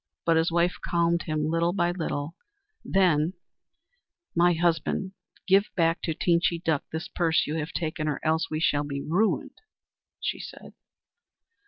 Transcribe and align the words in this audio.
But 0.25 0.35
his 0.35 0.51
wife 0.51 0.77
calmed 0.83 1.21
him 1.27 1.45
little 1.51 1.73
by 1.73 1.91
little, 1.91 2.35
then: 2.83 3.33
"My 4.35 4.53
husband, 4.53 5.11
give 5.45 5.65
back 5.75 6.01
to 6.01 6.15
Teenchy 6.15 6.57
Duck 6.57 6.83
this 6.91 7.07
purse 7.07 7.45
you 7.45 7.57
have 7.57 7.71
taken, 7.71 8.07
or 8.07 8.19
else 8.25 8.49
we 8.49 8.59
shall 8.59 8.83
be 8.83 9.03
ruined," 9.03 9.59
she 10.19 10.39
said. 10.39 10.73